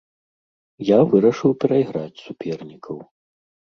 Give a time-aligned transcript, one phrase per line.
[0.87, 2.97] Я вырашыў перайграць супернікаў.